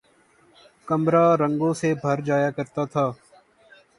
کمرا 0.87 1.25
رنگوں 1.37 1.73
سے 1.81 1.93
بھر 2.01 2.17
جایا 2.21 2.49
کرتا 2.51 2.83
تھا 2.93 3.05